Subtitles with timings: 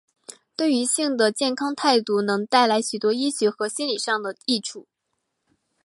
[0.55, 4.87] 对于性的健康态度能带来许多医学和心里上的益处。